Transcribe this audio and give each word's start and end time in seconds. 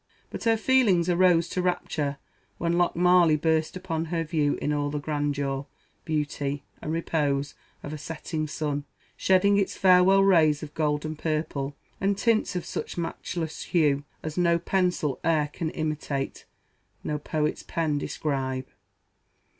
But 0.31 0.45
her 0.45 0.57
feelings 0.57 1.11
arose 1.11 1.47
to 1.49 1.61
rapture 1.61 2.17
when 2.57 2.73
Lochmarlie 2.75 3.35
burst 3.35 3.77
upon 3.77 4.05
her 4.05 4.23
view 4.23 4.57
in 4.59 4.73
all 4.73 4.89
the 4.89 4.97
grandeur, 4.99 5.67
beauty, 6.05 6.63
and 6.81 6.91
repose 6.91 7.53
of 7.83 7.93
a 7.93 7.99
setting 7.99 8.47
sun, 8.47 8.85
shedding 9.15 9.57
its 9.59 9.77
farewell 9.77 10.23
rays 10.23 10.63
of 10.63 10.73
gold 10.73 11.05
and 11.05 11.19
purple, 11.19 11.75
and 11.99 12.17
tints 12.17 12.55
of 12.55 12.65
such 12.65 12.97
matchless 12.97 13.61
hue, 13.65 14.03
as 14.23 14.39
no 14.39 14.57
pencil 14.57 15.19
ere 15.23 15.49
can 15.53 15.69
imitate 15.69 16.45
no 17.03 17.19
poet's 17.19 17.61
pen 17.61 17.99
describe. 17.99 18.65